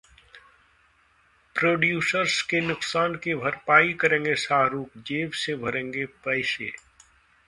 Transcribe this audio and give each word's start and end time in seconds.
producers 1.55 2.41
के 2.43 2.61
नुकसान 2.61 3.15
की 3.15 3.35
भरपाई 3.35 3.93
करेंगे 4.01 4.35
शाहरुख, 4.45 4.97
जेब 5.07 5.31
से 5.43 5.55
भरेंगे 5.57 6.05
पैसे 6.25 6.71